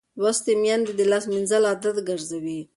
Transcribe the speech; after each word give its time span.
لوستې 0.21 0.53
میندې 0.61 0.93
د 0.95 1.01
لاس 1.11 1.23
مینځل 1.31 1.63
عادت 1.71 1.95
ګرځوي. 2.09 2.59